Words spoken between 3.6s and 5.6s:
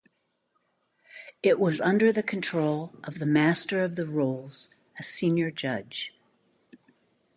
of the Rolls, a senior